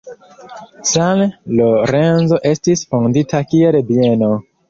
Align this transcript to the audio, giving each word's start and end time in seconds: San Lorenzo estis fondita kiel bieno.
San 0.91 1.19
Lorenzo 1.59 2.39
estis 2.53 2.83
fondita 2.95 3.45
kiel 3.53 3.81
bieno. 3.93 4.35